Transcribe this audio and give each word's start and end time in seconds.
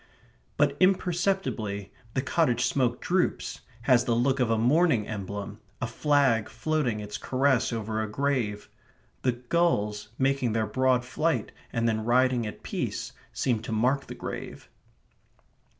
But 0.57 0.77
imperceptibly 0.79 1.93
the 2.15 2.23
cottage 2.23 2.65
smoke 2.65 3.01
droops, 3.01 3.61
has 3.83 4.05
the 4.05 4.15
look 4.15 4.39
of 4.39 4.49
a 4.49 4.57
mourning 4.57 5.07
emblem, 5.07 5.59
a 5.79 5.85
flag 5.85 6.49
floating 6.49 6.99
its 6.99 7.19
caress 7.19 7.71
over 7.71 8.01
a 8.01 8.09
grave. 8.09 8.67
The 9.21 9.33
gulls, 9.33 10.09
making 10.17 10.53
their 10.53 10.65
broad 10.65 11.05
flight 11.05 11.51
and 11.71 11.87
then 11.87 12.03
riding 12.03 12.47
at 12.47 12.63
peace, 12.63 13.11
seem 13.31 13.61
to 13.61 13.71
mark 13.71 14.07
the 14.07 14.15
grave. 14.15 14.69